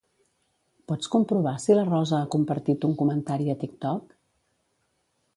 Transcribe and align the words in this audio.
Pots 0.91 1.09
comprovar 1.15 1.51
si 1.65 1.75
la 1.79 1.83
Rosa 1.89 2.15
ha 2.21 2.29
compartit 2.35 2.87
un 2.89 2.95
comentari 3.01 3.53
a 3.55 3.57
TikTok? 3.65 4.17